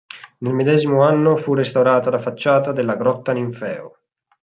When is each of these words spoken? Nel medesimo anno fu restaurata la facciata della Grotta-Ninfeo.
Nel 0.39 0.55
medesimo 0.55 1.03
anno 1.05 1.35
fu 1.35 1.53
restaurata 1.53 2.09
la 2.09 2.17
facciata 2.17 2.71
della 2.71 2.95
Grotta-Ninfeo. 2.95 3.99